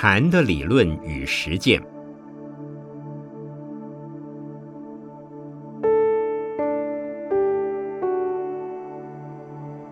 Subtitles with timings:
[0.00, 1.82] 禅的理论与实践。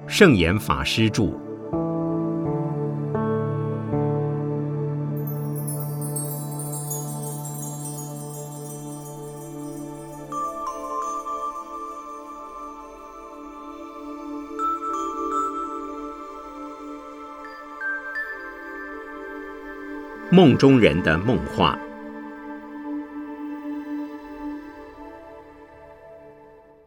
[0.06, 1.45] 圣严法师著。
[20.36, 21.80] 梦中人的梦话。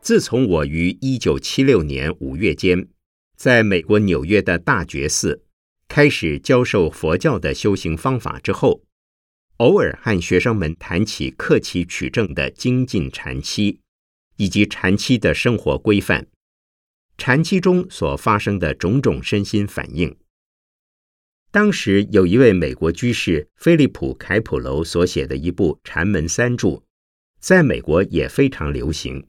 [0.01, 2.87] 自从我于一九七六年五月间，
[3.35, 5.45] 在美国纽约的大觉寺
[5.87, 8.83] 开始教授佛教的修行方法之后，
[9.57, 13.79] 偶尔和学生们谈起克期取证的精进禅期，
[14.37, 16.27] 以及禅期的生活规范，
[17.17, 20.15] 禅期中所发生的种种身心反应。
[21.51, 26.67] 当时有一位美国居士菲利普·凯普楼所写的一部《禅门三著》，
[27.39, 29.25] 在美国也非常流行。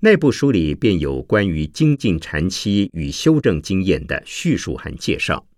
[0.00, 5.48] 那部书里便有关于精进禅期与修正经验的叙述和介绍。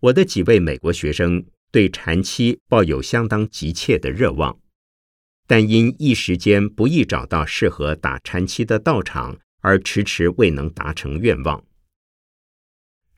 [0.00, 4.58] 我的几位美国学生对禅期抱有相当急切的热望，
[5.46, 11.62] 但因一时间不易找到适合打禅期的道场，而迟迟未能达成愿望。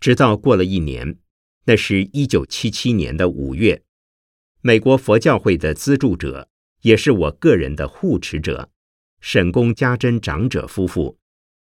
[0.00, 1.18] 直到过了一年，
[1.66, 3.82] 那是一九七七年的五月，
[4.62, 6.48] 美国佛教会的资助者，
[6.80, 8.70] 也是我个人的护持者，
[9.20, 11.18] 沈公家珍长者夫妇，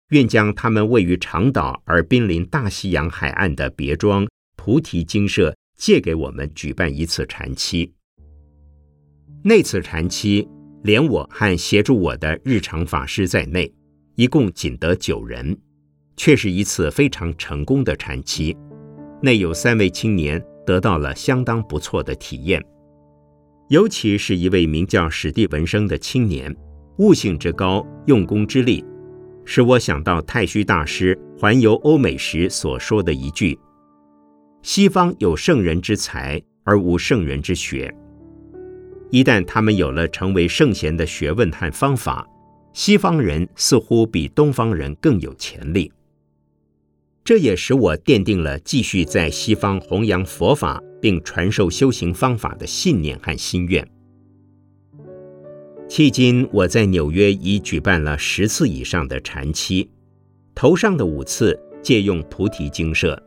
[0.09, 7.94] 愿将他们位于长岛而濒临大西洋海岸的别庄菩提精舍借给我们举办一次禅期。
[9.45, 10.45] 那次禅期，
[10.83, 13.73] 连我和协助我的日常法师在内，
[14.16, 15.58] 一共仅得九人。
[16.17, 18.55] 却是一次非常成功的禅期，
[19.21, 22.63] 内有三位青年得到了相当不错的体验，
[23.69, 26.56] 尤其是一位名叫史蒂文生的青年，
[26.97, 28.84] 悟性之高，用功之力，
[29.44, 33.57] 使我想到太虚大师环游欧美时所说的一句
[34.63, 37.94] ：“西方有圣人之才，而无圣人之学。
[39.12, 42.28] 一旦他们有了成为圣贤的学问和方法，
[42.73, 45.91] 西方人似乎比东方人更有潜力。”
[47.25, 53.84] 这也使我奠定了继续在西方弘扬佛法并传授修行方法的信念和心愿。
[55.90, 59.90] 迄今，我在纽约已举办了十次以上的禅期，
[60.53, 63.19] 头上的五次借用菩提精舍，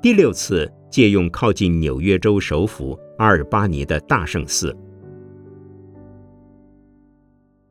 [0.00, 4.76] 第六次借用靠近纽约州首府阿尔巴尼的大圣寺。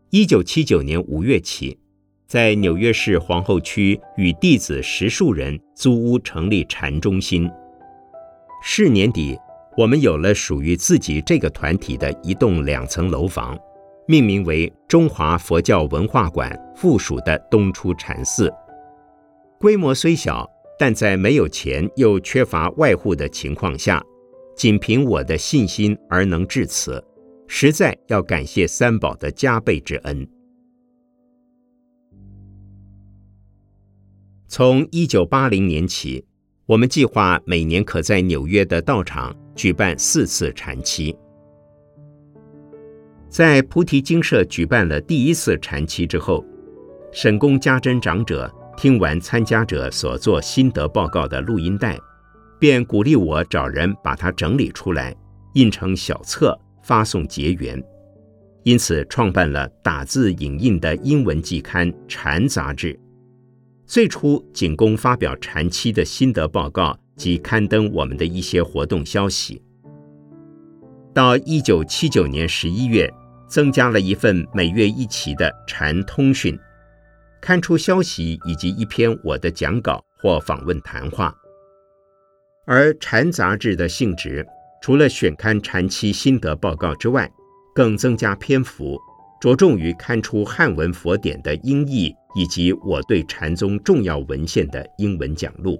[0.10, 1.80] 一九七九年五月起。
[2.28, 7.50] 在纽约市皇后区，与弟子十数人租屋成立禅中心。
[8.64, 9.38] 是年底，
[9.78, 13.56] 我们有了属于自己这个团体的一栋两层楼房，
[14.08, 18.52] 命名为中华佛教文化馆附属的东出禅寺。
[19.60, 20.50] 规模虽小，
[20.80, 24.04] 但在没有钱又缺乏外户的情况下，
[24.56, 27.04] 仅凭我的信心而能至此，
[27.46, 30.28] 实在要感谢三宝的加倍之恩。
[34.58, 36.24] 从一九八零年起，
[36.66, 41.14] 我们计划每年可在纽约的道场举办四次禅期。
[43.28, 46.42] 在菩提精舍举办了第一次禅期之后，
[47.12, 52.00] 沈公家珍长者听完参加者所做心得报告的录音带，
[52.58, 55.14] 便鼓励我找人把它整理出来，
[55.56, 57.84] 印成小册发送结缘。
[58.64, 62.98] 因此，创办了打字影印的英文季刊《禅》杂志。
[63.88, 69.62] 最初仅供发表禅期的心得报告及刊登我们的一些活动消息。
[71.14, 73.10] 到一九七九年十一月，
[73.48, 76.58] 增加了一份每月一期的禅通讯，
[77.40, 81.34] 刊出消息以及一篇我的讲稿或访问谈话。
[82.66, 84.46] 而禅杂志的性质，
[84.82, 87.32] 除了选刊禅期心得报告之外，
[87.76, 89.00] 更增加篇幅，
[89.40, 92.14] 着重于刊出汉文佛典的音译。
[92.36, 95.80] 以及我对禅宗重要文献的英文讲录，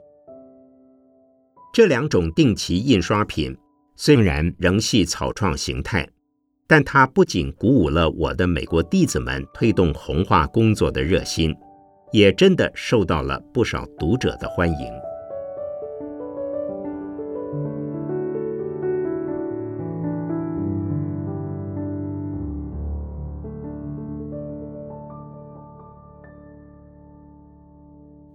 [1.74, 3.56] 这两种定期印刷品
[3.98, 6.08] 虽然仍系草创形态，
[6.66, 11.54] 但它不仅鼓舞了我的美国弟子们推动红化工作的热心，
[12.12, 15.05] 也真的受到了不少读者的欢迎。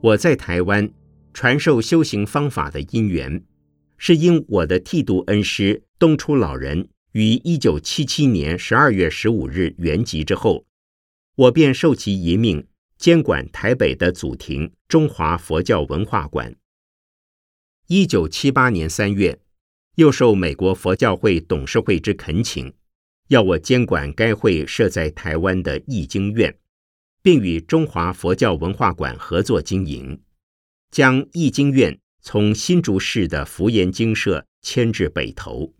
[0.02, 0.91] 我在台湾
[1.35, 3.44] 传授修行方法的因缘，
[3.99, 10.64] 是因我的剃度恩师东初老人于一九七七年十二月十五日圆寂之后，
[11.37, 12.67] 我便受其遗命，
[12.97, 16.56] 监管台北的祖庭中华佛教文化馆。
[17.88, 19.38] 一九七八年三月，
[19.97, 22.73] 又受美国佛教会董事会之恳请，
[23.29, 26.56] 要我监管该会设在台湾的义经院，
[27.23, 30.21] 并与中华佛教文化馆合作经营，
[30.91, 31.99] 将易经院。
[32.23, 35.73] 从新竹市的福严精舍迁至北投。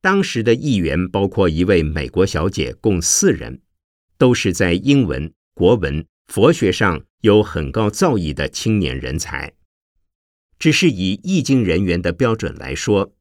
[0.00, 3.60] 当时的议员包括一位美国小姐，共四人，
[4.16, 9.52] 都是在英文、国文、佛学上有很高造诣的青年人才。
[10.60, 13.12] 只是以易经人员的标准来说，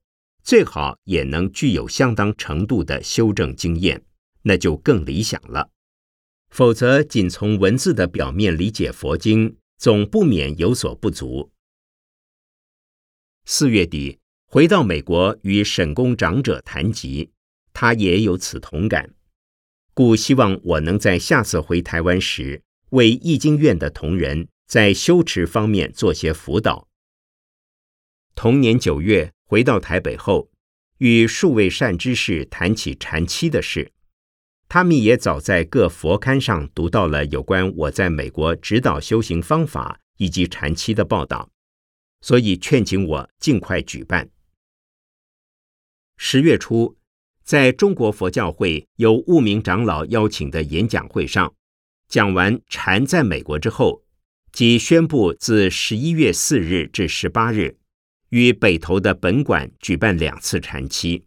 [0.44, 4.06] 最好也能具有相当程度的修正经验，
[4.44, 5.72] 那就更理想了。
[6.54, 11.52] 否则，仅从文字的表面理解佛经，总不免有所不足。
[13.44, 17.32] 四月底回到美国，与沈公长者谈及，
[17.74, 19.16] 他也有此同感，
[19.96, 22.62] 故希望我能在下次回台湾时，
[22.92, 26.88] 为易经院的同仁在修持方面做些辅导。
[28.36, 30.52] 同年九月回到台北后，
[31.00, 33.92] 与数位善知识谈起禅期的事，
[34.74, 41.52] 他们也早在各佛刊上读到了有关我在美国指导修行方法以及禅期的报道。
[42.22, 44.32] 所以劝请我尽快举办。
[46.18, 46.98] 十月初，
[47.44, 51.54] 在中国佛教会由悟明长老邀请的演讲会上，
[52.08, 54.04] 讲完禅在美国之后，
[54.52, 57.78] 即宣布自十一月四日至十八日，
[58.30, 61.26] 于北投的本馆举办两次禅期。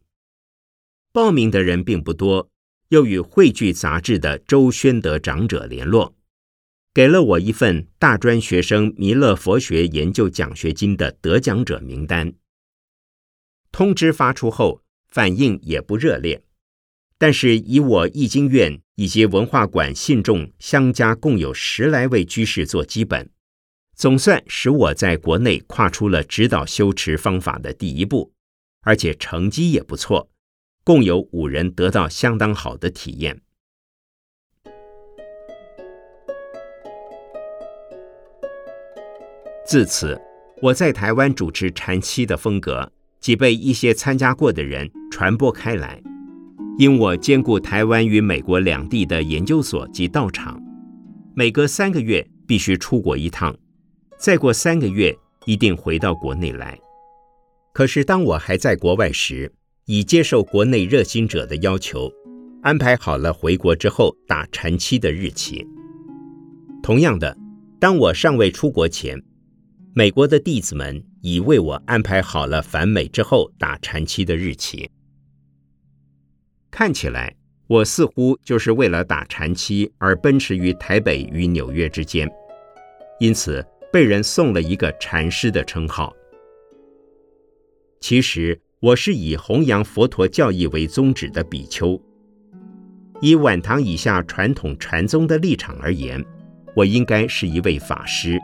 [1.12, 2.50] 报名的人并不多，
[2.88, 6.14] 又与汇聚杂志的周宣德长者联络。
[6.94, 12.32] 给了我一份大专学生弥勒佛学研究奖学金的得奖者名单。
[13.70, 16.42] 通知发出后，反应也不热烈，
[17.18, 23.28] 但是以我易经院以及文化馆信众相加共有十来位居士做基本，
[23.94, 28.32] 总算使我在国内跨出了指导修持方法的第一步，
[28.80, 30.30] 而且成绩也不错，
[30.86, 33.40] 共有五人得到相当好的体验。
[39.66, 40.16] 自此，
[40.62, 46.00] 我在台湾主持禅期的风格，即被一些参加过的人传播开来。
[46.78, 50.62] 因我兼顾台湾与美国两地的研究所及道场，
[51.34, 53.56] 每隔三个月必须出国一趟，
[54.16, 55.12] 再过三个月
[55.46, 56.78] 一定回到国内来。
[57.72, 59.52] 可是当我还在国外时，
[59.86, 62.12] 已接受国内热心者的要求，
[62.60, 65.64] 安排好了回国之后打禅期的日期。
[66.82, 67.36] 同样的，
[67.78, 69.22] 当我尚未出国前，
[69.94, 74.90] 美国的弟子们已为我安排好了返美之后打禅期的日期。
[76.68, 77.36] 看起来，
[77.68, 82.28] 我似乎就是为了打禅期而奔驰于台北与纽约之间，
[83.20, 86.12] 因此被人送了一个禅师的称号。
[88.00, 91.98] 其实，我是以弘扬佛陀教义为宗旨的比丘。
[93.22, 96.22] 以晚唐以下传统禅宗的立场而言，
[96.74, 98.38] 我应该是一位法师。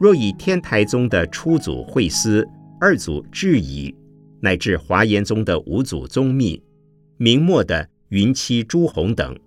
[0.00, 2.44] 若以天台宗的初祖慧思、
[2.80, 3.94] 二祖智以，
[4.40, 6.60] 乃至华严宗的五祖宗密、
[7.16, 9.38] 明末的云栖朱洪等，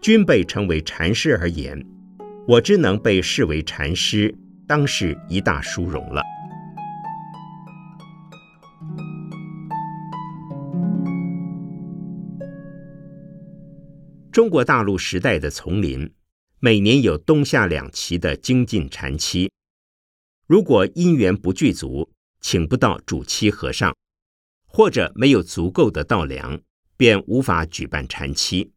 [0.00, 1.80] 均被称为禅师而言，
[2.48, 4.34] 我只能被视为禅师，
[4.66, 6.20] 当是一大殊荣了。
[14.32, 16.14] 中国大陆时代的丛林，
[16.60, 19.50] 每年有冬夏两期的精进禅期。
[20.46, 23.92] 如果因缘不具足，请不到主期和尚，
[24.68, 26.60] 或者没有足够的稻粮，
[26.96, 28.70] 便无法举办禅期。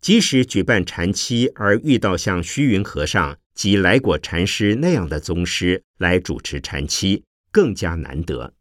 [0.00, 8.54] 即使举办禅期，而遇到像虚云和尚及来果禅师那样的宗师来主持禅期，更加难得。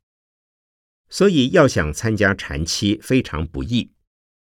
[1.07, 3.91] 所以要想参加禅期，非常不易。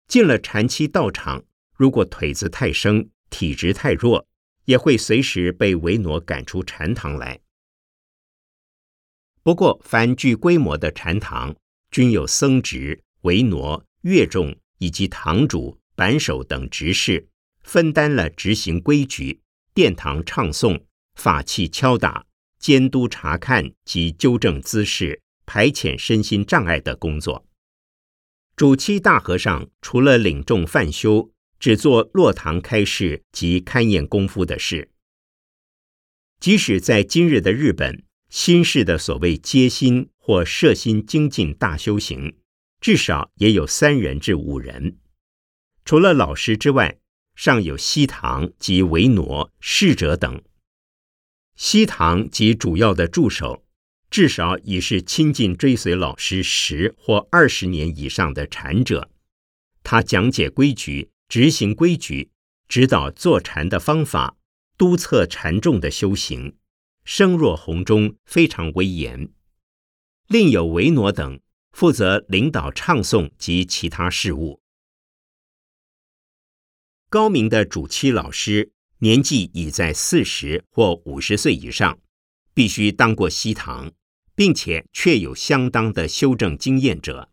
[0.07, 1.43] 进了禅期道场，
[1.75, 4.27] 如果腿子太生，体质太弱。
[4.65, 7.39] 也会随时被维挪赶出禅堂来。
[9.43, 11.55] 不过，凡具规模的禅堂，
[11.91, 17.27] 均有僧职、维挪、乐众以及堂主、板手等执事，
[17.61, 19.39] 分担了执行规矩、
[19.75, 20.81] 殿堂唱诵、
[21.13, 22.25] 法器敲打、
[22.57, 27.45] 监督查看及纠正姿势、排遣身心障碍的工作。
[28.55, 31.31] 主七大和尚除了领众犯修。
[31.57, 34.91] 只做落堂开示及勘验功夫的事。
[36.39, 42.37] 即使在今日的日本，新式的所谓接心或摄心精进大修行，
[42.79, 44.97] 至少也有三人至五人。
[45.85, 46.99] 除了老师之外，
[47.35, 50.43] 尚有西堂及维挪、侍者等。
[51.55, 53.64] 西堂及主要的助手，
[54.15, 59.11] 至少已是亲近追随老师十或二十年以上的禅者。
[59.83, 62.31] 他讲解规矩，执行规矩，
[62.69, 64.37] 指导坐禅的方法，
[64.77, 66.55] 督促禅众的修行，
[67.03, 69.27] 声若洪钟，非常威严。
[70.29, 71.41] 另有维诺等
[71.73, 74.61] 负责领导唱诵及其他事务。
[77.09, 81.99] 高明的主七老师年纪已在四十或五十岁以上，
[82.53, 83.91] 必须当过西堂，
[84.35, 87.31] 并且确有相当的修正经验者。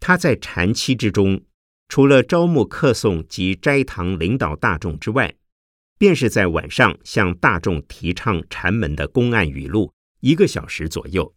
[0.00, 1.42] 他在禅期之中，
[1.88, 5.34] 除了招募客诵及斋堂领导大众之外，
[5.96, 11.34] 便是在晚上向大众提倡禅门的公案语录一个小时左右，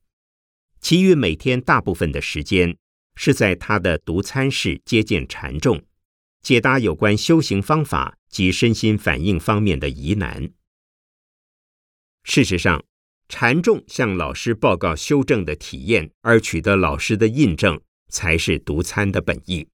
[0.81, 2.75] 其余每天大部分的时间
[3.15, 5.83] 是在他的独参室接见禅众。
[6.41, 10.49] 解答有关修行方法及身心反应方面的疑难。
[12.23, 12.85] 事实上，
[13.29, 19.67] 禅众向老师报告修正的体验，而取得老师的印证，才是独参的本意。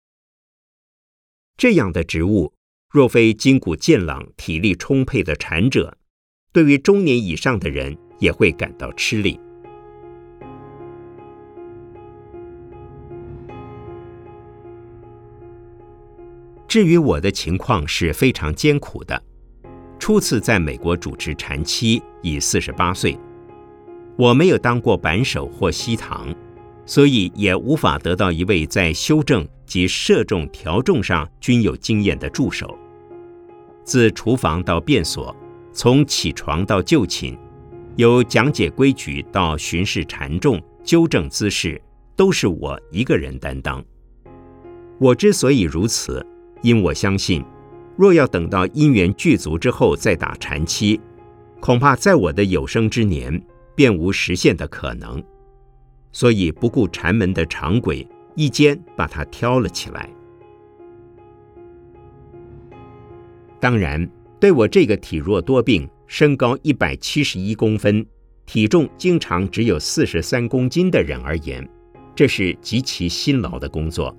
[1.56, 2.54] 这样的职务，
[2.90, 5.98] 若非筋骨健朗、体力充沛的禅者，
[6.52, 9.40] 对于中年以上的人也会感到吃力。
[16.68, 19.24] 至于我的情况是非常艰苦的。
[20.00, 23.16] 初次在美国主持禅期，已四十八岁，
[24.16, 26.34] 我没有当过板手或西堂，
[26.86, 32.78] 所以也无法得到一位在修正及射中调重上均有经验的助手。
[33.84, 35.36] 自厨房到便所，
[35.72, 37.38] 从起床到就寝，
[37.96, 41.82] 由讲解规矩到巡视禅众、纠正姿势，
[42.16, 43.84] 都是我一个人担当。
[45.00, 46.26] 我之所以如此。
[46.62, 47.44] 因我相信，
[47.98, 50.98] 若要等到因缘具足之后再打禅期，
[51.60, 53.44] 恐怕在我的有生之年
[53.76, 55.24] 便无实现的可能，
[56.12, 60.10] 所以不顾禅门的常规，一肩把它挑了起来。
[63.60, 68.06] 当然，对我这个体弱多病、身高一百七十一公分、
[68.46, 71.68] 体重经常只有四十三公斤的人而言，
[72.14, 74.16] 这是极其辛劳的工作。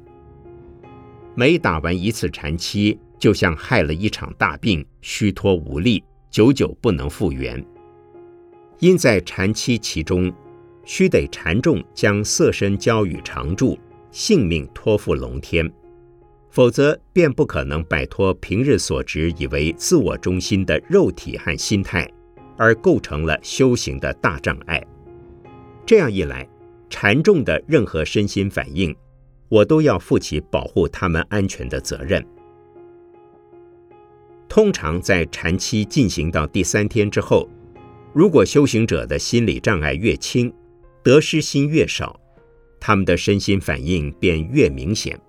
[1.35, 7.63] 每打完一次禅期，就像害了一场大病，虚脱无力，久久不能复原。
[8.79, 10.33] 因在禅期其中，
[10.85, 13.79] 须得禅众将色身交与常住，
[14.11, 15.71] 性命托付龙天，
[16.51, 22.11] 否则便不可能摆脱平日所执以为自我中心的肉体和心态，
[22.57, 24.83] 而构成了修行的大障碍。
[25.87, 26.49] 这样一来，
[26.91, 28.95] 禅众的任何身心反应。
[29.51, 32.25] 我都要负起保护他们安全的责任。
[34.49, 37.49] 通常在禅期进行到第三天之后，
[38.15, 40.53] 如果修行者的心理障碍越轻，
[41.03, 42.19] 得失心越少，
[42.79, 45.21] 他们的身心反应便越明显。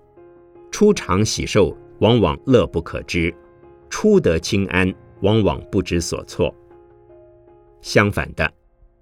[0.70, 3.34] 初尝喜受，往往乐不可支；
[3.90, 6.54] 初得清安，往往不知所措。
[7.80, 8.48] 相反的，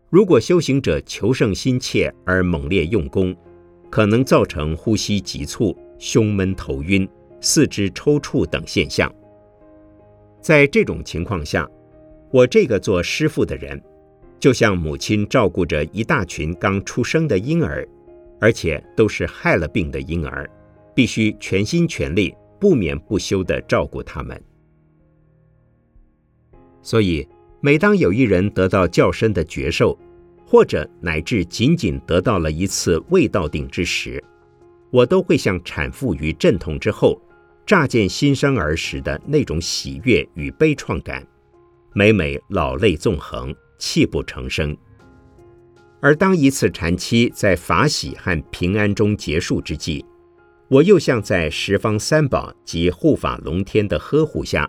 [0.08, 3.36] 如果修行者求胜心切而猛烈用功，
[3.90, 7.06] 可能造成呼吸急促、胸闷、头晕、
[7.38, 9.14] 四肢抽搐等现象。
[10.40, 11.68] 在这种情况下，
[12.34, 13.80] 我这个做师傅的人，
[14.40, 17.86] 就像母亲照顾着一大群刚出生的婴儿，
[18.40, 20.50] 而且都是害了病的婴儿，
[20.96, 24.42] 必须全心全力、不眠不休地照顾他们。
[26.82, 27.24] 所以，
[27.60, 29.96] 每当有一人得到较深的觉受，
[30.44, 34.20] 或者乃至仅仅得到了一次未到顶之时，
[34.90, 37.16] 我都会像产妇于阵痛之后，
[37.64, 41.24] 乍见新生儿时的那种喜悦与悲怆感，
[41.96, 44.76] 每每老泪纵横，泣不成声。
[46.00, 50.04] 而当一次禅期在法喜和平安中结束之际，
[50.66, 54.68] 我又像在十方三宝及护法龙天的呵护下，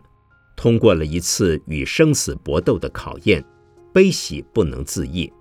[0.55, 3.43] 通过了一次与生死搏斗的考验，
[3.91, 5.33] 悲喜不能自抑。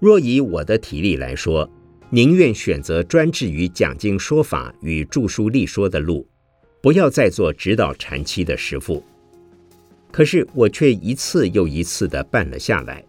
[0.00, 1.70] 若以我的体力来说，
[2.10, 6.26] 宁愿选择专制于讲经说法与著书立说的路，
[6.82, 9.00] 不要再做指导禅期的师傅。
[10.10, 13.04] 可是我却一次又一次地办了下来。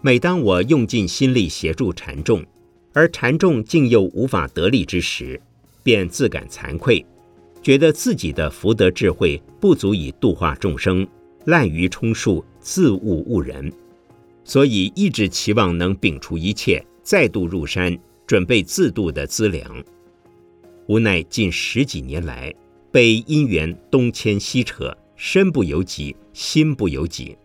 [0.00, 2.44] 每当我用尽心力协助禅众，
[2.92, 5.40] 而禅众竟又无法得力之时，
[5.82, 7.04] 便自感惭愧，
[7.62, 11.06] 觉得自己的福德智慧不足以度化众生，
[11.46, 13.72] 滥竽充数，自误误人。
[14.44, 19.82] 所以一直期望能摒除一切，再度入山准备自度的资粮。
[20.86, 22.54] 无奈近十几年来，
[22.92, 27.36] 被因缘东牵西扯，身不由己，心不由己。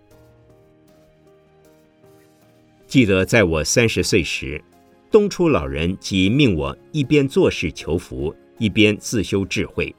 [2.88, 4.64] 记得在我三十岁时，
[5.12, 9.96] 东初老人即命我一边做事求福，一边自修智慧。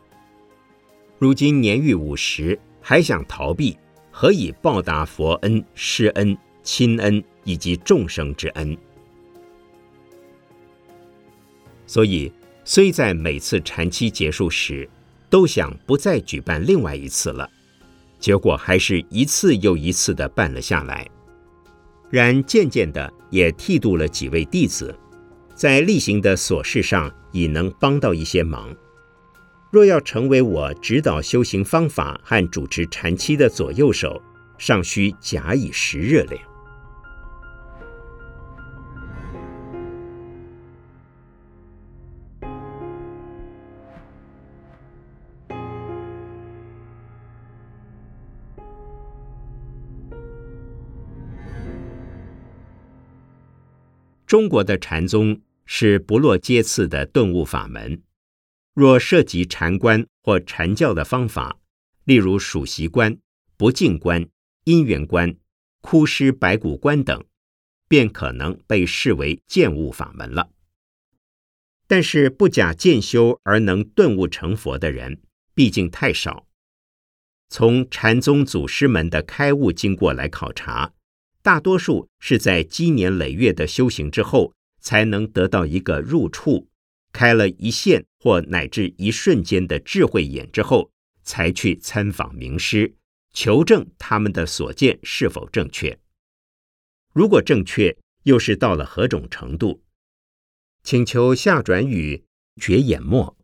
[1.18, 3.76] 如今年逾五十，还想逃避，
[4.10, 8.76] 何以报答佛恩、师恩、亲恩以及众生之恩？
[11.86, 12.32] 所以。
[12.62, 14.88] 虽在每次禅期结束时，
[15.28, 17.50] 都想不再举办另外一次了，
[18.20, 21.08] 结果还是一次又一次的办了下来。
[22.10, 24.94] 然渐渐的也剃度了几位弟子，
[25.54, 28.72] 在例行的琐事上已能帮到一些忙。
[29.70, 34.20] 若要成为我指导修行方法和主持禅期的左右手，
[34.58, 36.36] 尚需假以时日了。
[54.30, 58.00] 中国的禅宗是不落阶次的顿悟法门。
[58.74, 61.58] 若涉及禅观或禅教的方法，
[62.04, 63.18] 例如数习观、
[63.56, 64.24] 不净观、
[64.62, 65.34] 因缘观、
[65.80, 67.24] 枯尸白骨观等，
[67.88, 70.50] 便可能被视为见悟法门了。
[71.88, 75.20] 但是不假渐修而能顿悟成佛的人，
[75.56, 76.46] 毕竟太少。
[77.48, 80.92] 从禅宗祖师们的开悟经过来考察。
[81.42, 86.68] 大多数是在积年累月的修行之后，才能得到一个入处，
[87.12, 90.90] 开了一线或乃至一瞬间的智慧眼之后，
[91.22, 92.94] 才去参访名师，
[93.32, 95.98] 求证他们的所见是否正确。
[97.12, 99.82] 如果正确，又是到了何种程度？
[100.82, 102.24] 请求下转语
[102.60, 103.36] 觉眼末，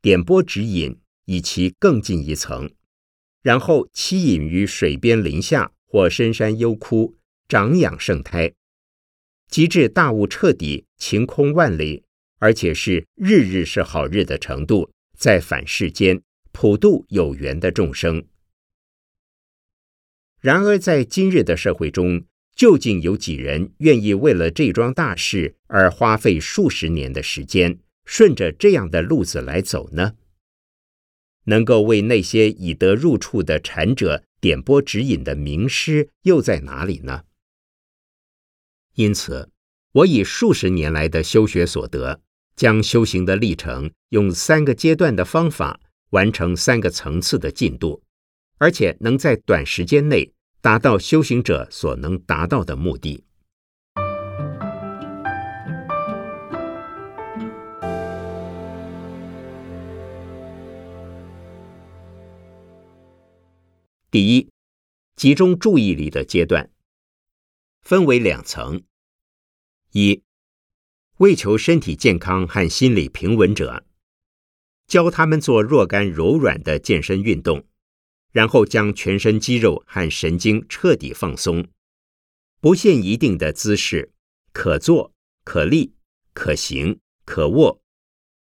[0.00, 2.70] 点拨指引，以其更进一层，
[3.42, 7.16] 然后栖隐于水边林下或深山幽窟。
[7.48, 8.52] 长养圣胎，
[9.48, 12.04] 极致大悟彻底，晴空万里，
[12.38, 18.24] 而且是日日是好日的程度，在凡世间普度有缘的众生。
[20.40, 22.24] 然而，在今日的社会中，
[22.56, 30.14] 究竟有几人愿意为了这桩大事而花费数十年的时间，顺着这样的路子来走呢？
[31.44, 37.24] 能够为那些已得入处的禅者点拨指引的名师又在哪里呢？
[38.94, 39.48] 因此，
[39.92, 42.20] 我以数十年来的修学所得，
[42.54, 48.02] 将修行的历程用三个阶段的方法完成三个层次的进度，
[48.58, 53.24] 而且能在短时间内达到修行者所能达到的目的。
[64.10, 64.50] 第一，
[65.16, 66.71] 集中注意力的阶段。
[67.82, 68.84] 分为两层：
[69.90, 70.22] 一、
[71.16, 73.84] 为求身体健康和心理平稳者，
[74.86, 77.66] 教他们做若干柔软的健身运动，
[78.30, 81.66] 然后将全身肌肉和神经彻底放松，
[82.60, 84.12] 不限一定的姿势，
[84.52, 85.96] 可坐、可立、
[86.32, 87.82] 可行、可卧。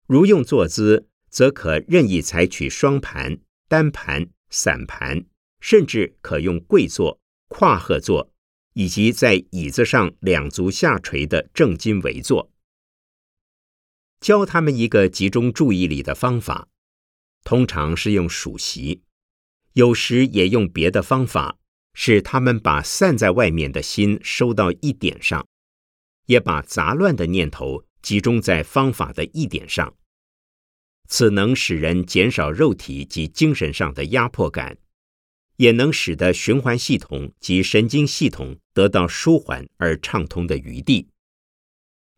[0.09, 5.25] 如用坐姿，则可任意采取双盘、单盘、散盘，
[5.61, 8.32] 甚至可用跪坐、跨合坐。
[8.75, 12.51] 以及在椅子上两足下垂的正襟危坐，
[14.21, 16.69] 教他们一个集中注意力的方法，
[17.45, 19.03] 通常是用数息，
[19.75, 21.59] 有时也用别的方法，
[21.93, 25.47] 使他们把散在外面的心收到一点上，
[26.27, 29.95] 也把杂乱的念头集中在方法的一点上。
[31.09, 34.79] 此能使人减少肉体及精神上的压迫感。
[35.63, 41.07] 也能使得循环系统及神经系统得到舒缓而畅通的余地，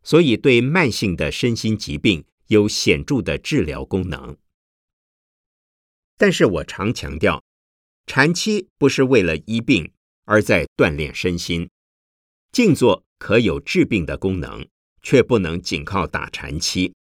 [0.01, 4.35] 所以对慢性的身心疾病有显著的治疗功能。
[6.17, 7.43] 但是我常强调，
[8.07, 9.91] 禅期不是为了医病，
[10.23, 11.69] 而在锻炼身心。
[12.51, 14.67] 静坐可有治病的功能，
[15.03, 16.95] 却不能仅靠打禅期。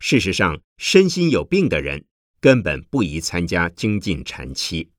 [0.00, 2.04] 事实上，身心有病的人
[2.40, 4.90] 根本不宜参加精进禅期。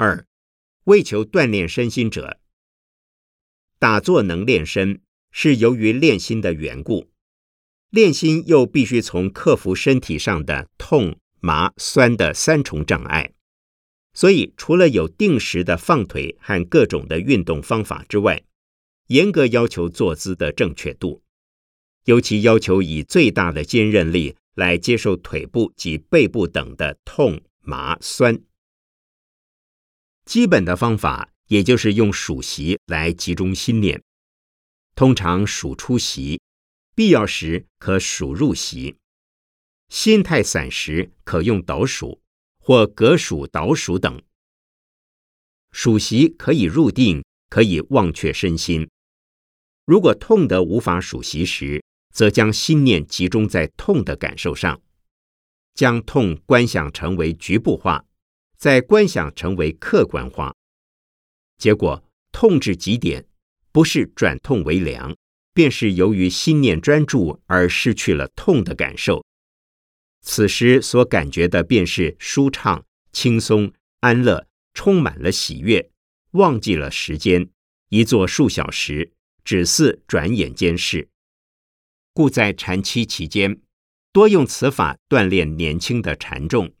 [0.00, 0.24] 二，
[0.84, 2.38] 为求锻炼身心者，
[3.80, 5.00] 打坐能练身，
[5.32, 7.10] 是由于练心的缘故。
[7.90, 13.32] 练心又必须从克服身体上的痛、麻、酸的三重障碍，
[14.14, 18.44] 所以，除了有定时的放腿和各种的运动方法之外，
[19.08, 21.24] 严格要求坐姿的正确度，
[22.04, 28.40] 尤其要求以最大的坚韧力来接受腿部及背部等的痛、麻、酸。
[30.28, 34.02] 基本的方法，也就是用数息来集中心念，
[34.94, 36.42] 通常数出息，
[36.94, 38.98] 必要时可数入息。
[39.88, 42.20] 心太散时，可用倒数。
[42.60, 44.20] 或格数、倒数等，
[45.70, 48.90] 数息可以入定，可以忘却身心。
[49.86, 54.82] 如果痛得无法数息时，则将心念集中在痛的感受上，
[55.72, 58.04] 将痛观想成为局部化，
[58.58, 60.54] 在观想成为客观化。
[61.56, 63.24] 结果痛至极点，
[63.72, 65.16] 不是转痛为凉，
[65.54, 69.24] 便是由于心念专注而失去了痛的感受。
[70.20, 75.90] 此时所感觉的便是舒畅、轻松、安乐，充满了喜悦，
[76.32, 77.48] 忘记了时间，
[77.88, 79.12] 一坐数小时，
[79.44, 81.08] 只似转眼间事。
[82.12, 83.60] 故在禅期期间，
[84.12, 86.74] 多用此法锻炼年轻的禅众，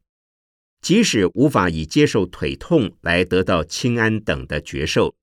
[0.80, 5.14] 即使无法以接受腿痛来得到清安等的觉受，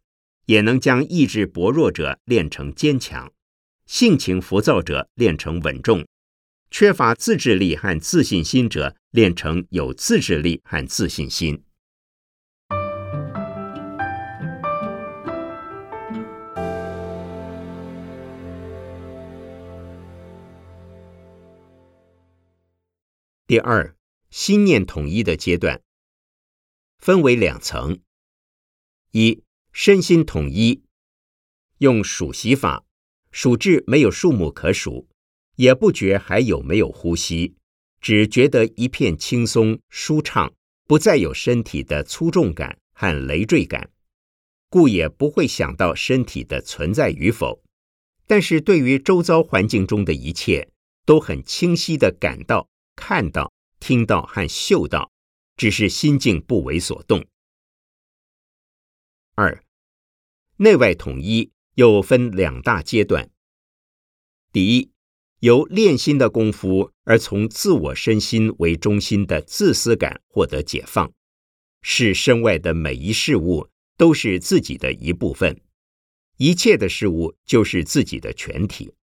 [0.45, 3.31] 也能将意志薄弱者练成坚强，
[3.85, 6.05] 性情浮躁者练成稳重。
[6.69, 11.63] 缺乏自制力和自信心者，练成有自制力和自信心。
[23.47, 23.95] 第二，
[24.37, 25.81] 心念统一的阶段
[26.97, 27.99] 分为两层：
[29.11, 30.83] 一，身心统一，
[31.77, 32.83] 用数息法，
[33.31, 35.07] 数至没有数目可数。
[35.55, 37.55] 也不觉还有没有呼吸，
[38.01, 40.53] 只觉得一片轻松舒畅，
[40.85, 43.89] 不再有身体的粗重感和累赘感，
[44.69, 47.63] 故也不会想到身体的存在与否。
[48.27, 50.69] 但是对于周遭环境中的一切，
[51.05, 52.67] 都很清晰的感到、
[52.97, 53.53] 看到、
[53.87, 55.11] 听到和嗅到，
[55.57, 57.23] 只是心境不为所动。
[59.35, 59.63] 二，
[60.57, 63.29] 内外统一又分两大阶段，
[64.51, 64.89] 第一。
[65.41, 71.13] 由练心的功夫而从自我身心为中心的自私感获得解放，
[71.83, 75.61] 使身外的每一事物都是自己的一部分，
[76.37, 78.95] 一切的事物就是自己的全体。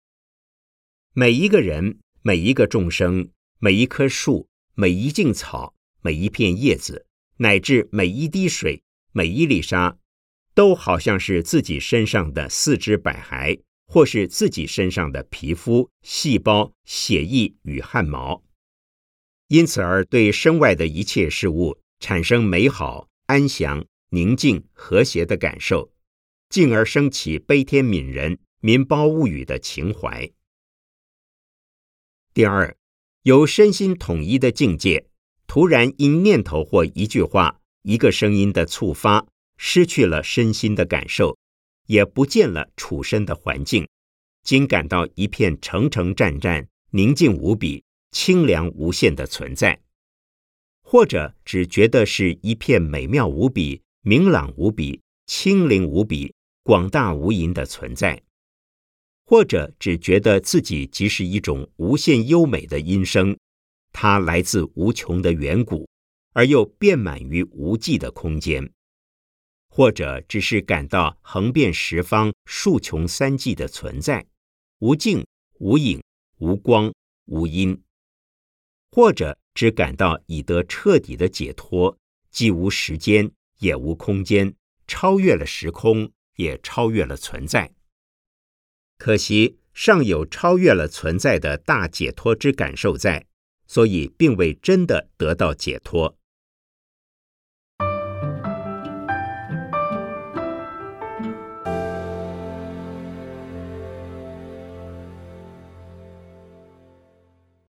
[1.13, 7.05] 每一个人、每一个众生、每一棵树、每一茎草、每一片叶子，
[7.37, 9.97] 乃至每一滴水、每一粒沙，
[10.53, 13.61] 都好像是自己身上的四肢百骸。
[13.93, 18.41] 或是自己身上的皮肤、细胞、血液与汗毛，
[19.49, 25.91] 因此而对身外的一切事物产生美好、安详、宁静、和谐的感受，
[26.47, 30.31] 进而升起悲天悯人、民胞物语的情怀。
[32.33, 32.77] 第二，
[33.23, 35.05] 由身心统一的境界，
[35.45, 41.37] 突然因念头或一句话、一个声音的触发，失去了身心的感受。
[41.87, 43.87] 也不见了处身的环境，
[44.43, 49.81] 仅感到一片澄澄湛湛、宁静无比、清凉无限的存在；
[50.81, 58.21] 或者只觉得是一片美妙无比、明朗无比、清灵无比、广大无垠的存在；
[59.31, 63.37] 或者只觉得自己即是一种无限优美的音声，
[63.93, 65.87] 它来自无穷的远古，
[66.33, 68.69] 而又遍满于无际的空间。
[69.69, 74.25] 或者只是感到横遍十方、数穷三际的存在，
[74.79, 75.25] 无境、
[75.59, 76.03] 无影、
[76.39, 76.93] 无光、
[77.27, 77.77] 无音；
[78.91, 81.97] 或者只感到已得彻底的解脱，
[82.31, 84.53] 既无时间，也无空间，
[84.87, 87.71] 超越了时空，也超越了存在。
[89.03, 93.25] 可惜尚有超越了存在的大解脱之感受在，
[93.65, 96.15] 所以并未真的得到解脱。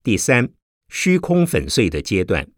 [0.02, 0.52] 第三，
[0.88, 2.50] 虚空粉碎的阶段。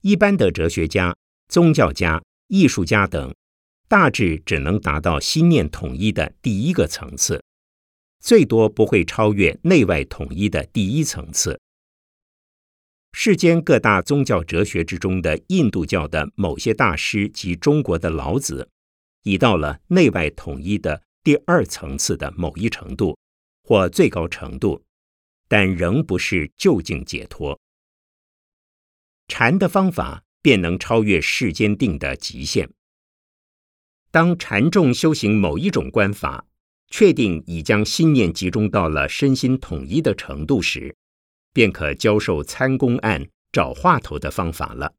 [0.00, 1.14] 一般的哲学家、
[1.48, 3.34] 宗教家、艺术家等，
[3.88, 7.42] 大致只能达到心念统一的第一个层次，
[8.20, 11.60] 最多不会超越内外统一的第一层次。
[13.12, 18.68] 世间各大宗教哲学之中的印度教的某些大师及中国的老子，
[19.22, 23.16] 已到了内外统一的第二层次的某一程度
[23.62, 24.82] 或最高程度。
[25.46, 27.60] 但仍不是就近解脱。
[29.28, 32.68] 禅的方法便能超越世间定的极限。
[34.14, 36.46] 当禅众修行某一种观法，
[36.88, 40.94] 确定已将心念集中到了身心统一的程度时，
[41.52, 44.94] 便可教授参公案找话头的方法了。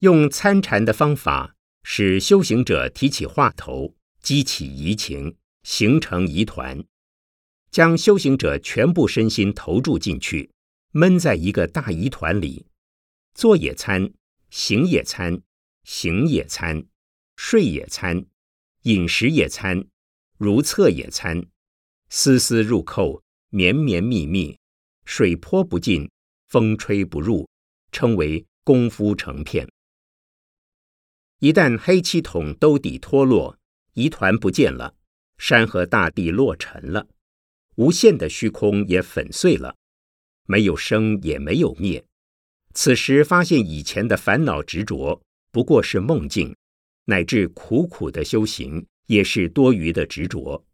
[0.00, 1.54] 用参禅的方法，
[1.84, 6.82] 使修行者提起话头，激起疑情，形成疑团，
[7.70, 10.50] 将修行者全部身心投注进去，
[10.90, 12.66] 闷在一个大疑团里，
[13.32, 14.12] 坐也参，
[14.50, 15.40] 行也参，
[15.84, 16.84] 行也参。
[17.42, 18.26] 睡也参，
[18.82, 19.86] 饮食也参，
[20.36, 21.46] 如厕也参，
[22.10, 24.58] 丝丝入扣，绵绵密密，
[25.06, 26.10] 水泼不进，
[26.48, 27.48] 风吹不入，
[27.90, 29.66] 称为功夫成片。
[31.38, 33.58] 一旦黑漆桶兜底脱落，
[33.94, 34.94] 疑团不见了，
[35.38, 37.08] 山河大地落尘了，
[37.76, 39.74] 无限的虚空也粉碎了，
[40.46, 42.04] 没有生也没有灭。
[42.74, 46.54] 此时发现以前的烦恼执着不过是梦境。
[47.04, 50.64] 乃至苦苦的修行也是多余的执着，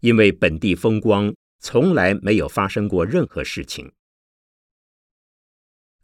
[0.00, 3.92] 因为本地风光从来没有发生过任何事情。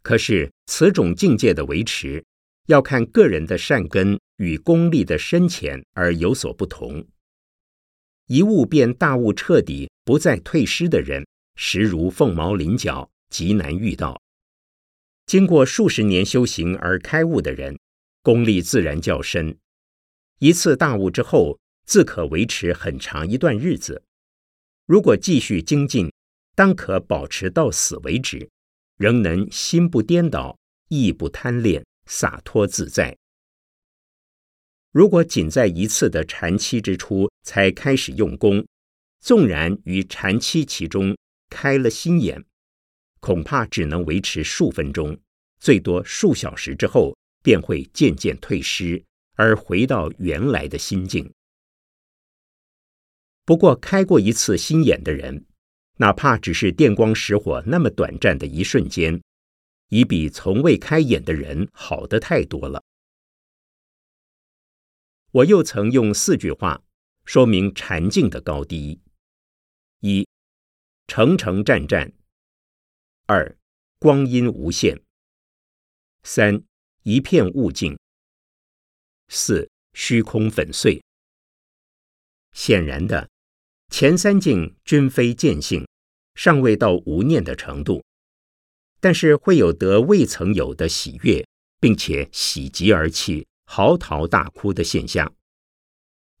[0.01, 2.23] 可是此种境界的维持，
[2.67, 7.05] 要看个人的善根与功力的深浅而有所不同。
[8.27, 14.21] 一悟便大悟彻底，不再退失的人，实如凤毛麟角，极难遇到。
[15.25, 17.77] 经过数十年修行而开悟的人。
[18.23, 19.57] 功力自然较深，
[20.37, 24.03] 一次大悟之后，自可维持很长一段日子。
[24.85, 26.11] 如果继续精进，
[26.53, 28.47] 当可保持到死为止，
[28.97, 30.55] 仍能心不颠倒，
[30.89, 33.17] 意不贪恋，洒脱自在。
[34.91, 38.63] 如果仅在一次的禅期之初才开始用功，
[39.19, 41.17] 纵然于禅期其中
[41.49, 42.45] 开了心眼，
[43.19, 45.17] 恐怕只能维持数分钟，
[45.59, 47.17] 最多数小时之后。
[47.41, 49.03] 便会渐渐退失，
[49.35, 51.33] 而回到原来的心境。
[53.45, 55.45] 不过，开过一次心眼的人，
[55.97, 59.21] 哪怕只是电光石火那么短暂的一瞬间，
[59.89, 62.83] 已比从未开眼的人好得太多了。
[65.31, 66.83] 我又曾用四句话
[67.25, 69.01] 说明禅境的高低：
[69.99, 70.27] 一、
[71.07, 72.11] 诚诚战战；
[73.25, 73.57] 二、
[73.97, 74.97] 光阴无限；
[76.23, 76.63] 三。
[77.03, 77.97] 一片悟境。
[79.29, 81.01] 四虚空粉碎。
[82.53, 83.29] 显然的，
[83.89, 85.87] 前三境均非见性，
[86.35, 88.03] 尚未到无念的程度，
[88.99, 91.47] 但是会有得未曾有的喜悦，
[91.79, 95.33] 并且喜极而泣、嚎啕大哭的现象，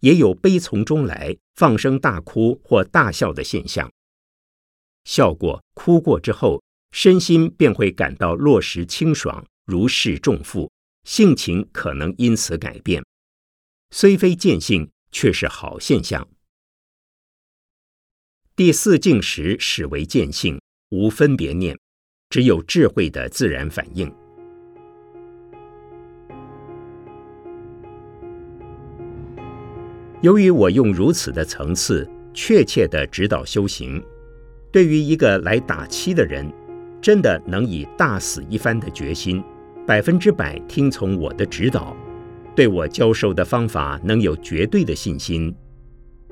[0.01, 3.91] 也有悲从中来、放声大哭或大笑的现象。
[5.05, 9.47] 笑过、哭过之后，身心便会感到落实清爽。
[9.71, 10.69] 如释重负，
[11.05, 13.01] 性情可能因此改变，
[13.91, 16.27] 虽非见性，却是好现象。
[18.53, 21.79] 第四境时始为见性，无分别念，
[22.29, 24.13] 只有智慧的自然反应。
[30.21, 34.03] 由于我用如此的层次，确切的指导修行，
[34.69, 36.51] 对于一个来打七的人，
[37.01, 39.41] 真的能以大死一番的决心。
[39.91, 41.93] 百分之百听从我的指导，
[42.55, 45.53] 对我教授的方法能有绝对的信心，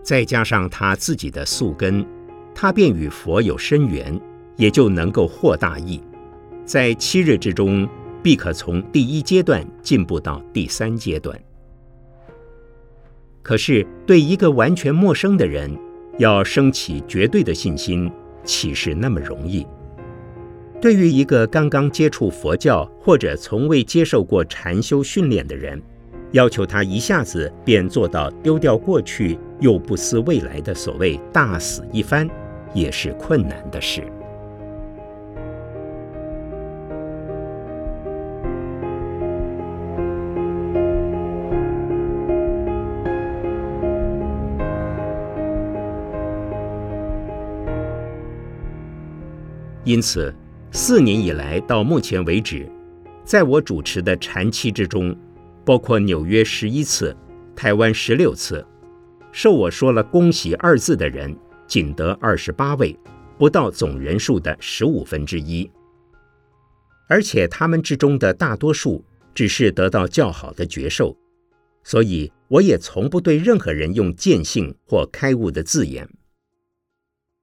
[0.02, 2.08] 再加上他自己的宿根，
[2.56, 4.18] 他便与佛有深缘，
[4.56, 6.02] 也就能够获大益。
[6.64, 7.86] 在七日之中，
[8.24, 11.38] 必可从第一阶段进步到第三阶段。
[13.42, 15.78] 可是，对一个完全陌生的人，
[16.18, 18.10] 要升起绝对的信心，
[18.46, 19.68] 岂是那么容易？
[20.82, 25.82] 对于一个刚刚接触佛教或者从未接受过禅修训练的人，
[26.32, 32.30] 要求他一下子便做到丢掉过去又不思未来的所谓大死一番，
[32.74, 34.02] 也是困难的事。
[49.84, 50.34] 因此。
[50.72, 52.70] 四年以来到目前为止，
[53.24, 55.16] 在我主持的禅期之中，
[55.66, 57.16] 包括纽约十一次、
[57.56, 58.66] 台湾十六次，
[59.32, 61.36] 受我说了“恭喜”二字的人，
[61.68, 62.96] 仅得二十八位，
[63.38, 65.70] 不到总人数的十五分之一。
[67.08, 69.04] 而且他们之中的大多数
[69.34, 71.18] 只是得到较好的觉受，
[71.84, 76.08] 所以我也从不对任何人用见性或开悟的字眼。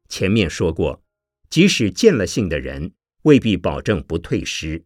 [0.08, 1.02] 前面说过，
[1.50, 2.92] 即使见了性的人。
[3.26, 4.84] 未必保证不退失，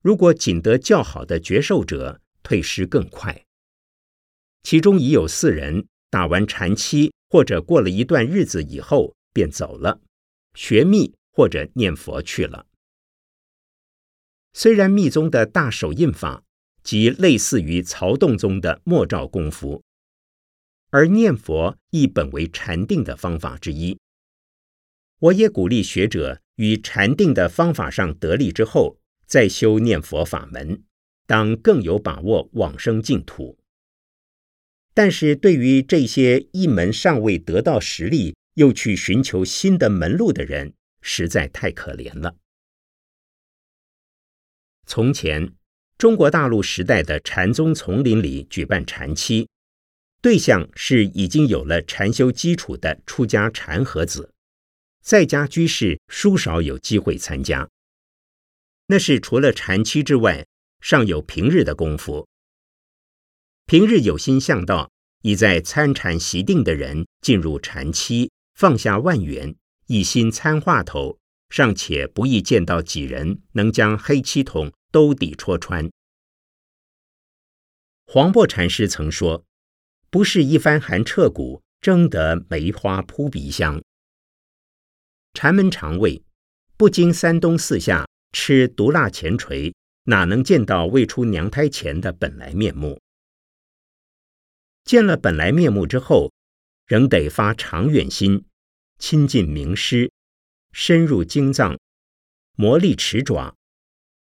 [0.00, 3.46] 如果仅得较好的绝受者，退失更快。
[4.64, 10.00] 其中已有四人打完禅期，或者过了一段日子以后便走了，
[10.54, 12.66] 学密或者念佛去了。
[14.52, 16.42] 虽然密宗的大手印法
[16.82, 19.84] 即类似于曹洞宗的默照功夫，
[20.90, 23.96] 而念佛亦本为禅定的方法之一。
[25.20, 28.96] 我也鼓励学者与禅定的方法上得力之后，
[29.26, 30.84] 再修念佛法门，
[31.26, 33.58] 当更有把握往生净土。
[34.94, 42.36] 但是对于这些一门尚未得到实力，又去寻求新的门路的人，实在太可怜了。
[44.86, 45.54] 从前，
[45.98, 49.48] 中国大陆时代的禅宗丛林里举办禅期，
[50.20, 54.31] 对象是已经有了禅修基础的出家禅和子。
[55.02, 57.68] 在家居士殊少有机会参加，
[58.86, 60.46] 那是除了禅期之外，
[60.80, 62.28] 尚有平日的功夫。
[63.66, 64.90] 平日有心向道，
[65.22, 69.54] 已在参禅习定的人，进入禅期，放下万缘，
[69.86, 71.18] 一心参话头，
[71.50, 75.90] 尚且不易见到几人能将黑漆桶兜底戳穿。
[78.06, 79.44] 黄檗禅师曾说
[80.10, 83.82] ：“不是一番寒彻骨，争得梅花扑鼻香。”
[85.34, 86.22] 禅门常谓，
[86.76, 93.00] 不经三冬四夏吃毒辣前锤，哪能见到未出娘胎前的本来面目？
[94.84, 96.32] 见了本来面目之后，
[96.86, 98.44] 仍得发长远心，
[98.98, 100.10] 亲近名师，
[100.72, 101.78] 深入经藏，
[102.56, 103.54] 磨砺齿爪，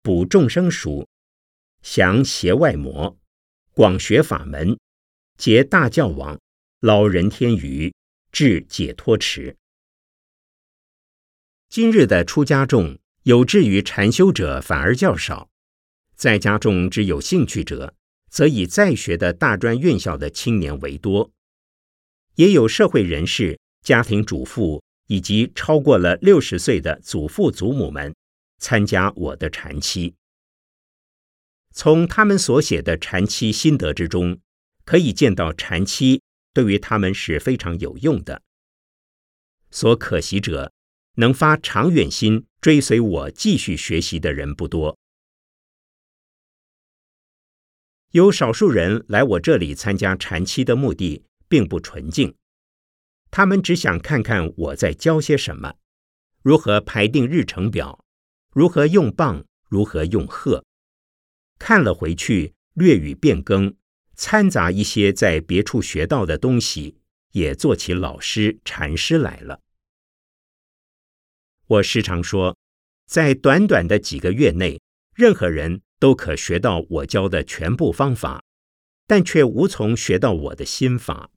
[0.02, 1.08] 补众生熟，
[1.82, 3.16] 降邪外魔，
[3.72, 4.78] 广学法门，
[5.36, 6.38] 结大教网，
[6.80, 7.94] 捞人天鱼，
[8.30, 9.56] 至解脱池。
[11.68, 15.50] 今日的出家众有志于禅修者反而较少，
[16.14, 17.94] 在家众之有兴趣者，
[18.30, 21.30] 则以在学的大专院校的青年为多，
[22.36, 28.14] 也有社会人士、家庭主妇以及超过了六十岁的祖父祖母们
[28.58, 30.14] 参加我的禅期。
[31.74, 34.38] 从他们所写的禅期心得之中，
[34.86, 36.22] 可以见到禅期
[36.54, 38.40] 对于他们是非常有用的。
[39.70, 40.72] 所可惜者。
[41.18, 44.96] 能发长远心追随我继续学习的人不多，
[48.12, 52.36] 有少数人来我这里参加禅期的目的并不纯净，
[53.32, 55.74] 他们只想看看我在教些什么，
[56.42, 57.98] 如何排定日程表，
[58.52, 60.64] 如何用棒，如何用鹤，
[61.58, 63.74] 看了回去略予变更，
[64.14, 67.00] 掺杂一些在别处学到的东西，
[67.32, 69.60] 也做起老师禅师来了。
[71.68, 72.56] 我时常说，
[73.06, 74.80] 在短短的几个月内，
[75.14, 78.42] 任何人都可学到我教的全部方法，
[79.06, 81.30] 但却无从学到我的心法。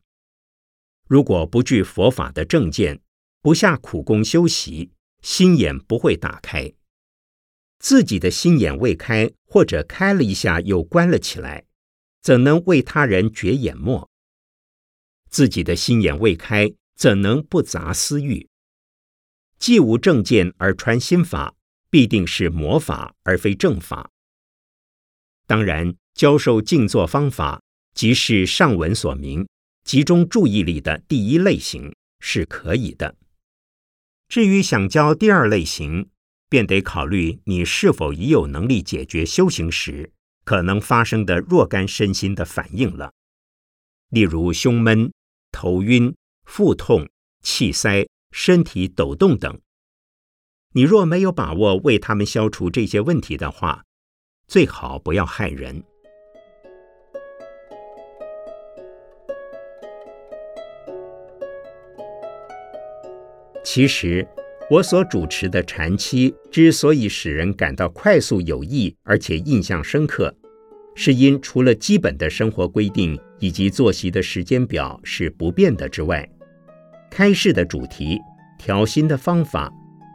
[1.05, 3.01] 如果不具佛法的正见，
[3.41, 4.91] 不下苦功修习，
[5.21, 6.71] 心眼不会打开。
[7.79, 11.65] 自己的心眼未开，或者开了一下又关了起来，
[12.21, 14.09] 怎能为他人觉眼墨？
[15.29, 18.47] 自己的心眼未开，怎能不杂私欲？
[19.61, 21.53] 既无正见而传心法，
[21.91, 24.09] 必定是魔法而非正法。
[25.45, 27.61] 当然，教授静坐方法，
[27.93, 29.47] 即是上文所明，
[29.83, 33.15] 集中注意力的第一类型是可以的。
[34.27, 36.09] 至于想教第二类型，
[36.49, 40.11] 便得考虑你是否已有能力解决修行时
[40.43, 43.13] 可能发生的若干身心的反应了，
[44.09, 45.13] 例如胸闷、
[45.51, 47.07] 头晕、腹痛、
[47.43, 48.07] 气塞。
[48.31, 49.59] 身体抖动等，
[50.73, 53.83] 你若没有把握为他们消除这些问题的话，
[54.47, 55.83] 最好不要害人。
[63.63, 64.27] 其实，
[64.69, 70.33] 我所主持的禅期之所以使人感到快速有益，而且印象深刻，
[70.95, 76.27] 是因除了基本的生活规定以及作息的时间表是不变的之外。
[77.11, 78.21] 开示的主题、
[78.57, 79.69] 调心的方法、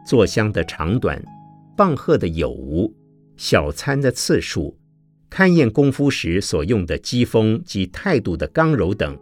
[0.06, 1.22] 坐香的长短、
[1.76, 2.90] 棒喝的有无、
[3.36, 4.74] 小餐的次数、
[5.30, 9.14] 勘验功夫时所用的机锋及态度的刚柔等，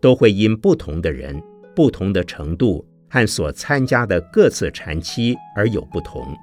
[0.00, 1.40] 都会因不同的人、
[1.76, 6.36] 不同的程度和所参加的各次禅期而有不同。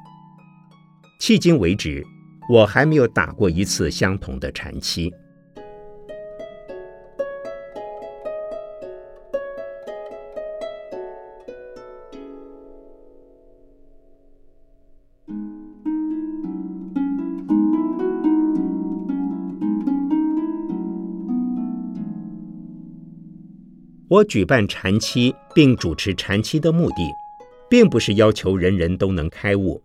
[1.20, 2.02] 迄今为止，
[2.50, 5.14] 我还没有打过一次相同的禅期。
[24.14, 27.12] 我举办禅期并主持禅期的目的，
[27.68, 29.82] 并不是要求人人都能开悟，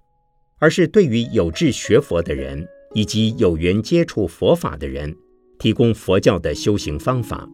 [0.58, 5.16] 而是对于有志学佛的人以及有缘接触佛法的人，
[5.58, 7.48] 提供佛教的修行方法。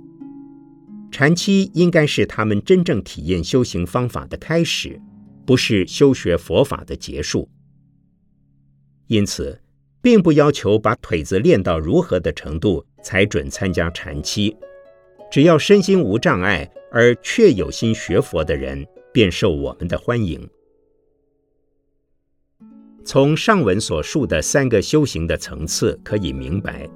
[1.13, 5.01] 禅期应该是他们真正体验修行方法的开始，
[5.47, 7.49] 不是修学佛法的结束。
[9.07, 9.61] 因此，
[10.03, 14.57] 并不要求把腿子练到如何的程度才准参加禅期。
[15.31, 20.49] 只要身心无障碍而确有心学佛的人，便受我们的欢迎。
[23.05, 26.89] 从上文所述的三个修行的层次可以明白，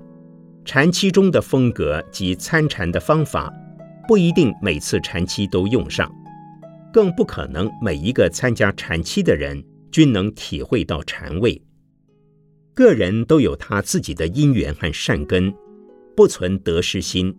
[0.65, 3.53] 禅期中的风格及参禅的方法，
[4.07, 6.11] 不一定每次禅期都用上，
[6.93, 11.61] 更不可能每一个参加禅期的人均能体会到禅味。
[12.73, 15.53] 个人都有他自己的因缘和善根，
[16.17, 17.37] 不存得失心。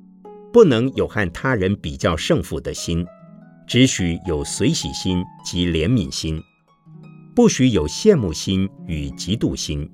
[0.52, 3.06] 不能有和他人比较胜负的心，
[3.68, 6.42] 只许有随喜心及怜悯心，
[7.36, 9.90] 不许有羡慕心与嫉妒心。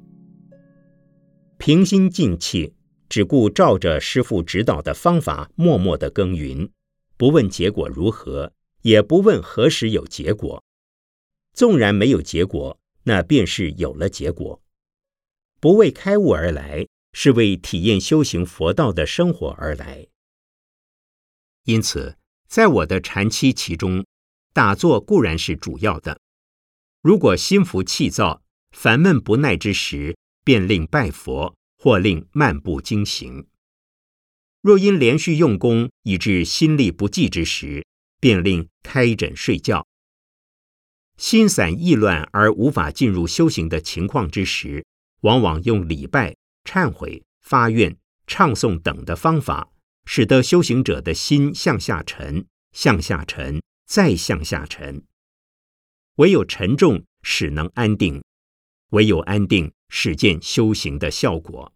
[1.58, 2.74] 平心静气，
[3.10, 6.70] 只顾照着师父指导的方法，默默的耕耘，
[7.18, 8.51] 不问结果如何，
[8.82, 10.64] 也不问何时有结果。
[11.53, 14.62] 纵然没有结果，那便是有了结果。
[15.60, 20.06] 不为开悟而来，是为体验修行佛道的生活而来。
[21.66, 24.05] 因此，在我的禅期其中，
[24.53, 26.20] 打坐固然是主要的。
[27.01, 28.41] 如果心浮气躁、
[28.72, 33.47] 烦闷不耐之时，便令拜佛，或令漫步经行；
[34.61, 37.86] 若因连续用功以致心力不济之时，
[38.20, 39.86] 便令开枕睡觉。
[41.18, 44.86] 心散意乱而无法进入修行的情况之时，
[45.22, 47.97] 往往用礼拜、忏悔、发愿、
[48.28, 49.70] 唱诵等的方法。
[50.06, 55.03] 使得修行者的心向下沉，向下沉，再向下沉。
[56.16, 58.22] 唯有沉重，使能安定；
[58.91, 61.74] 唯有安定，使见修行的效果。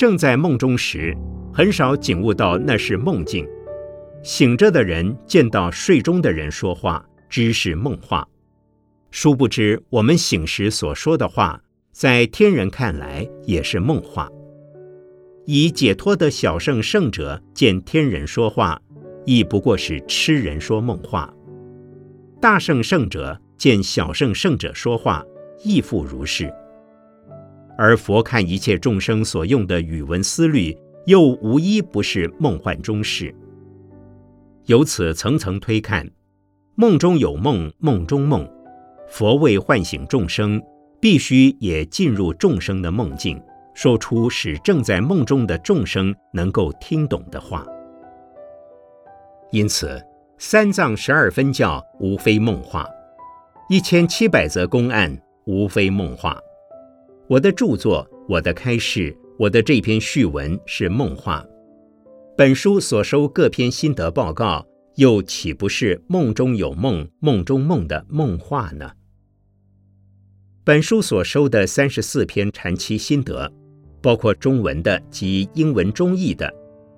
[0.00, 1.14] 正在梦中时，
[1.52, 3.44] 很少警悟到那是梦境；
[4.22, 8.26] 醒着的人见到睡中的人说话，知是梦话。
[9.10, 11.60] 殊不知，我们醒时所说的话，
[11.92, 14.26] 在天人看来也是梦话。
[15.44, 18.80] 以解脱的小圣圣者见天人说话，
[19.26, 21.28] 亦不过是痴人说梦话；
[22.40, 25.22] 大圣圣者见小圣圣者说话，
[25.62, 26.50] 亦复如是。
[27.82, 30.76] 而佛看一切众生所用的语文思虑，
[31.06, 33.34] 又无一不是梦幻中事。
[34.66, 36.06] 由此层层推看，
[36.74, 38.46] 梦中有梦，梦中梦。
[39.08, 40.60] 佛为唤醒众生，
[41.00, 47.66] 必须也进入众生的梦境，说出使正在梦中的众生能够听懂的话。
[49.52, 49.98] 因此，
[50.36, 52.86] 三藏十二分教无非梦话，
[53.70, 56.38] 一千七百则公案无非梦话。
[57.30, 61.46] 我的著作，我的开示，我的这篇序文是梦话。
[62.36, 64.66] 本书所收各篇心得报告，
[64.96, 68.90] 又岂不是梦中有梦、梦中梦的梦话呢？
[70.64, 73.52] 本书所收的三十四篇禅期心得，
[74.02, 76.52] 包括中文的及英文中译的，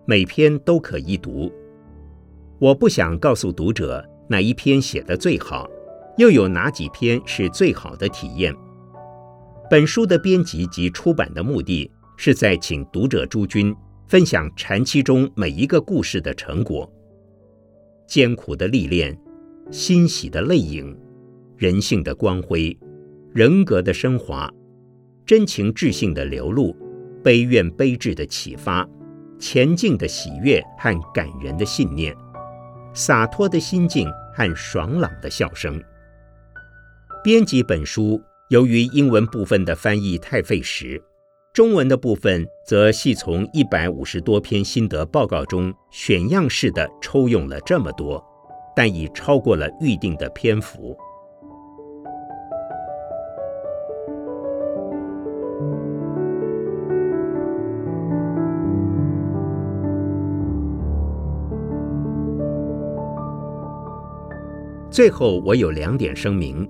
[0.07, 1.53] 每篇都可一读。
[2.59, 5.69] 我不想告诉读者哪一篇写得最好，
[6.17, 8.57] 又有哪几篇是最好的体验。
[9.73, 13.75] 本书的编辑及出版的目的是在请读者诸君
[14.07, 16.87] 分享禅期中每一个故事的成果，
[18.07, 19.19] 艰苦的历练，
[19.71, 20.95] 欣喜的泪影，
[21.57, 22.79] 人性的光辉，
[23.33, 24.53] 人格的升华，
[25.25, 26.77] 真情至性的流露，
[27.25, 28.87] 悲怨悲智的启发，
[29.39, 32.15] 前进的喜悦和感人的信念，
[32.93, 35.83] 洒脱的心境和爽朗的笑声。
[37.25, 38.21] 编辑本书。
[38.53, 41.03] 由于英文部分的翻译太费时，
[41.55, 48.23] 中文的部分则系从一百五十多篇心得报告中选样式的抽用了这么多，
[48.77, 50.95] 但已超过了预定的篇幅。
[64.91, 66.69] 最后，我有两点声明：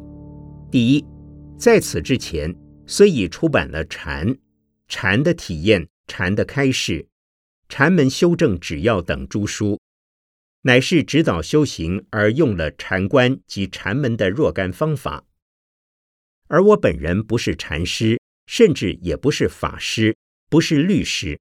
[0.70, 1.04] 第一，
[1.62, 2.52] 在此之前，
[2.88, 4.26] 虽已出版了《禅》
[4.88, 7.02] 《禅的体验》《禅的开示》
[7.68, 9.80] 《禅门修正指要》等诸书，
[10.62, 15.24] 乃是指导修行而用了禅观及禅门的若干方法。
[16.48, 20.16] 而我本人不是禅师，甚至也不是法师，
[20.50, 21.38] 不是律师。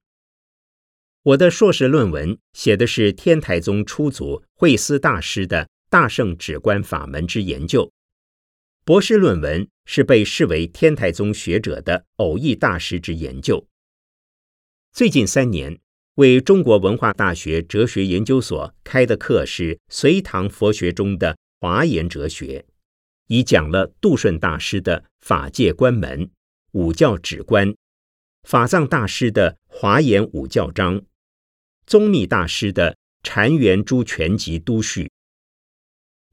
[1.24, 7.90] 我的硕士论文写的是天台宗初祖慧思大师的大圣止观法门之研究，
[8.84, 13.68] 博士论文是被视为天台宗学者的偶益大师之研究。
[14.92, 15.78] 最近三年
[16.16, 22.66] 为中国文化大学哲学研究所开的课是隋唐佛学中的华严哲学，
[23.28, 26.28] 已讲了杜顺大师的法界观门、
[26.72, 27.72] 五教止观，
[28.42, 31.02] 法藏大师的华严五教章。
[31.86, 35.04] 宗密大师的《禅园诸全集都序》，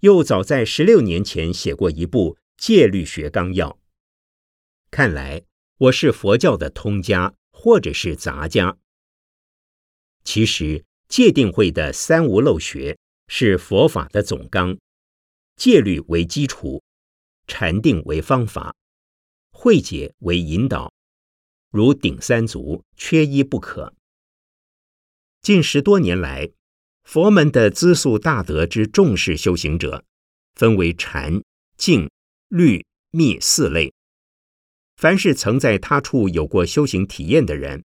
[0.02, 3.72] 又早在十六年前写过一部《戒律学纲要》。
[4.90, 5.44] 看来
[5.78, 8.78] 我是佛教的通家，或者是杂家。
[10.24, 12.98] 其实戒定慧的三无漏学
[13.28, 14.78] 是佛法的总纲，
[15.58, 16.82] 戒律为基础，
[17.46, 18.74] 禅定为方法，
[19.52, 20.94] 慧解为引导，
[21.72, 23.94] 如顶三足，缺一不可。
[25.42, 26.52] 近十多年来，
[27.12, 30.06] 佛门的资素大德之重视修行者，
[30.54, 31.42] 分为禅、
[31.76, 32.08] 静、
[32.50, 33.92] 律、密四类。
[34.96, 37.84] 凡是曾在他处有过修行体验的人，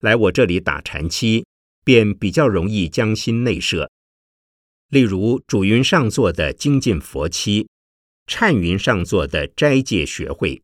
[0.00, 1.44] 来我这里打禅期，
[1.84, 3.90] 便比较容易将心内摄。
[4.88, 7.68] 例如主云上座的精进佛期，
[8.26, 10.62] 忏云上座的斋戒学会，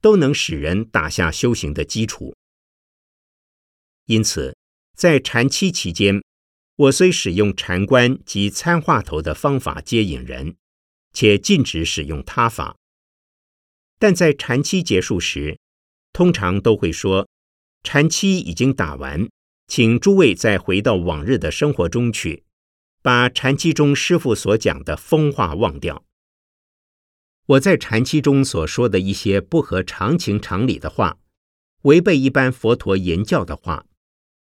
[0.00, 2.34] 都能使人打下修行的基础。
[4.06, 4.56] 因此。
[4.94, 6.22] 在禅期期间，
[6.82, 10.56] 我虽使用禅观及参话头的方法接引人，
[11.12, 12.76] 且禁止使用他法，
[14.00, 15.60] 但在禅期结束时，
[16.12, 17.28] 通常都会说
[17.84, 19.28] ：“禅期已经打完，
[19.68, 22.42] 请诸位再回到往日的生活中去，
[23.00, 26.04] 把禅期中师傅所讲的风话忘掉。”
[27.46, 31.18] 我在禅期中所说的一些不合常情常理的话，
[31.82, 33.86] 违背一般佛陀言教的话。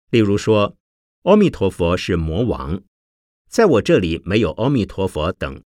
[0.10, 0.76] 例如说，
[1.28, 2.82] 阿弥陀佛是魔王，
[3.50, 5.62] 在我这里没有阿弥陀佛等，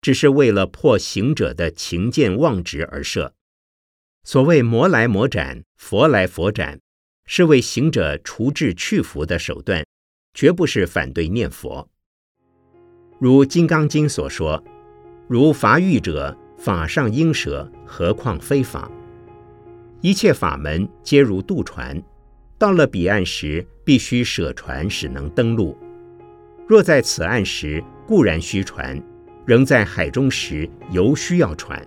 [0.00, 3.32] 只是为了破行者的情见妄执而设。
[4.24, 6.80] 所谓魔来魔斩，佛来佛斩，
[7.26, 9.86] 是为行者除智去福的手段，
[10.34, 11.88] 绝不是反对念佛。
[13.20, 14.60] 如《金刚经》所说
[15.30, 18.90] ：“如法欲者，法上应舍，何况非法？
[20.00, 22.02] 一切法门皆如渡船。”
[22.58, 25.74] 到了彼岸时，必须舍船，使能登陆。
[26.66, 29.02] 若在此岸时，固然需船；
[29.46, 31.82] 仍在海中时，犹需要船。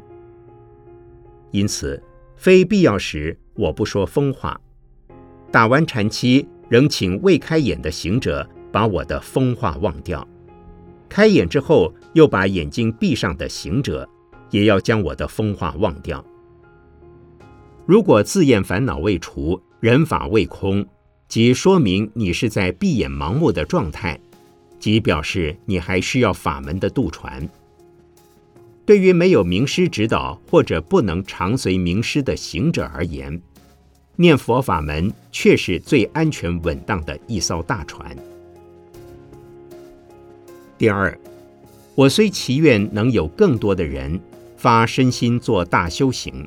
[1.52, 2.02] 因此，
[2.36, 4.60] 非必要时，我不说疯话。
[5.52, 10.28] 打完禅期，仍请未开眼的行者把我的疯话忘掉；
[11.08, 14.10] 开眼之后，又把眼睛闭上的行者，
[14.50, 16.26] 也要将我的疯话忘掉。
[17.86, 20.84] 如果自厌烦恼未除，人法未空，
[21.32, 24.20] 即说明你是在闭眼盲目的状态，
[24.78, 27.48] 即表示你还需要法门的渡船。
[28.86, 33.42] 对于没有名师指导或者不能常随名师的行者而言，
[34.18, 38.14] 念佛法门却是最安全稳当的一艘大船。
[40.78, 41.18] 第二，
[41.96, 44.20] 我虽祈愿能有更多的人
[44.58, 46.46] 发身心做大修行。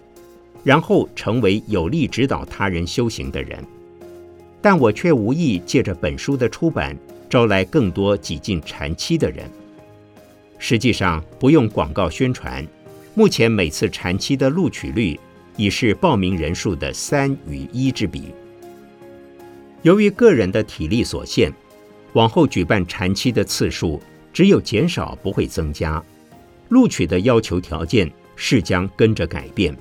[0.63, 3.63] 然后成为有力指导他人修行的人，
[4.65, 6.97] 但我却无意借着本书的出版
[7.29, 9.45] 招来更多挤进禅期的人。
[10.59, 12.67] 实际上不用广告宣传，
[13.15, 15.21] 目前每次禅期的录取率
[15.59, 18.33] 已是报名人数的三与一之比。
[19.83, 21.53] 由于个人的体力所限，
[22.15, 24.01] 往后举办禅期的次数
[24.33, 26.03] 只有减少不会增加，
[26.71, 29.77] 录取的要求条件是将跟着改变。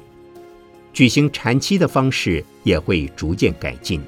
[0.92, 4.02] 举行禅期的方式也会逐渐改进。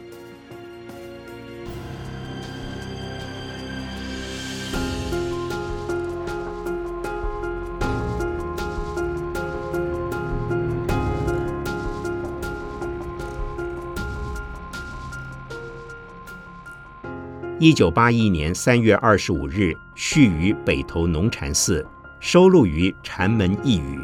[17.66, 21.84] 一九八一年三月二十五日，续于北投农禅寺，
[22.20, 23.97] 收录于《禅门一语》。